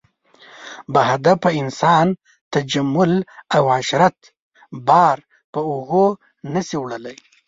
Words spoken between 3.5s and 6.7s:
او عشرت بار په اوږو نه